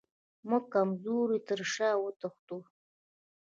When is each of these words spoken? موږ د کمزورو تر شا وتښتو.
موږ 0.49 0.63
د 0.69 0.71
کمزورو 0.73 1.37
تر 1.47 1.59
شا 1.73 1.89
وتښتو. 1.99 2.57